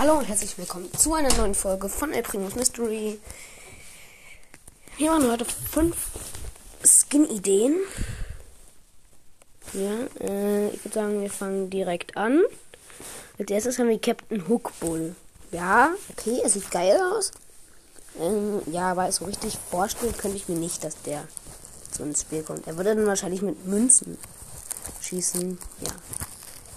[0.00, 3.20] Hallo und herzlich willkommen zu einer neuen Folge von El Primus Mystery.
[4.96, 5.94] Wir machen heute fünf
[6.82, 7.76] Skin-Ideen.
[9.74, 12.40] Ja, äh, ich würde sagen, wir fangen direkt an.
[13.38, 15.14] Als erstes haben wir Captain Hook Bull.
[15.52, 17.32] Ja, okay, er sieht geil aus.
[18.18, 21.28] Ähm, ja, aber so richtig vorstellen könnte ich mir nicht, dass der
[21.94, 22.66] so ins Spiel kommt.
[22.66, 24.16] Er würde dann wahrscheinlich mit Münzen
[25.02, 25.58] schießen.
[25.82, 25.92] Ja.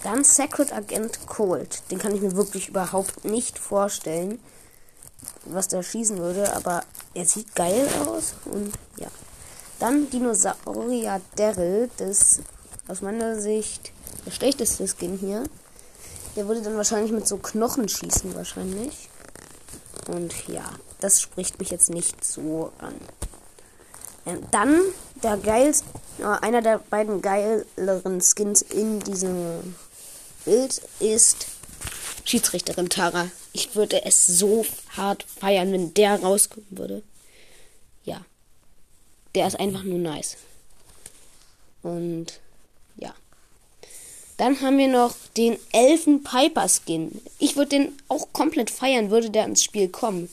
[0.04, 1.82] Dann Secret Agent Cold.
[1.90, 4.38] Den kann ich mir wirklich überhaupt nicht vorstellen,
[5.46, 6.82] was der schießen würde, aber
[7.14, 9.08] er sieht geil aus und ja.
[9.80, 12.40] Dann Dinosaurier Daryl, das
[12.86, 13.92] aus meiner Sicht
[14.26, 15.44] der schlechteste Skin hier.
[16.36, 19.08] Der würde dann wahrscheinlich mit so Knochen schießen, wahrscheinlich.
[20.08, 20.64] Und ja,
[21.00, 22.94] das spricht mich jetzt nicht so an.
[24.26, 24.80] Ähm, dann
[25.22, 25.86] der geilste,
[26.18, 29.74] äh, einer der beiden geileren Skins in diesem
[30.64, 31.46] Bild ist
[32.24, 33.30] Schiedsrichterin Tara.
[33.52, 34.64] Ich würde es so
[34.96, 37.02] hart feiern, wenn der rauskommen würde.
[38.04, 38.24] Ja.
[39.34, 40.38] Der ist einfach nur nice.
[41.82, 42.40] Und
[42.96, 43.14] ja.
[44.38, 47.20] Dann haben wir noch den Elfen Piper Skin.
[47.38, 50.30] Ich würde den auch komplett feiern, würde der ins Spiel kommen.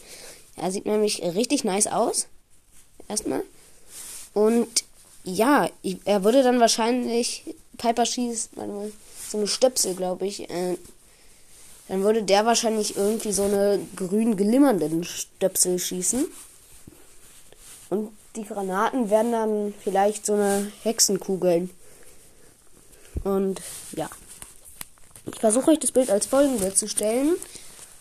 [0.55, 2.27] Er sieht nämlich richtig nice aus.
[3.09, 3.44] Erstmal.
[4.33, 4.86] Und
[5.25, 5.70] ja,
[6.05, 7.44] er würde dann wahrscheinlich
[7.81, 8.91] Piper schießt, mal,
[9.29, 10.49] so eine Stöpsel, glaube ich.
[10.49, 10.77] Äh,
[11.87, 16.25] dann würde der wahrscheinlich irgendwie so eine grün glimmernden Stöpsel schießen.
[17.89, 21.71] Und die Granaten werden dann vielleicht so eine Hexenkugeln.
[23.23, 23.61] Und
[23.93, 24.09] ja.
[25.25, 27.35] Ich versuche euch das Bild als Folgenbild zu stellen.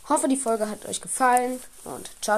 [0.09, 2.29] Hoffe, die Folge hat euch gefallen und ciao.